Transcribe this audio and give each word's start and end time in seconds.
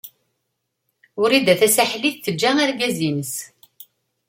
Wrida 1.21 1.53
Tasaḥlit 1.59 2.21
teǧǧa 2.25 2.51
argaz-nnes. 2.63 3.33